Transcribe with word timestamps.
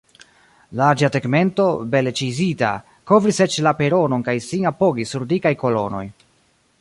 Larĝa 0.79 1.09
tegmento, 1.15 1.67
bele 1.91 2.13
ĉizita, 2.21 2.71
kovris 3.11 3.41
eĉ 3.47 3.59
la 3.67 3.75
peronon 3.83 4.27
kaj 4.31 4.35
sin 4.49 4.69
apogis 4.71 5.15
sur 5.17 5.29
dikaj 5.35 5.57
kolonoj. 5.65 6.05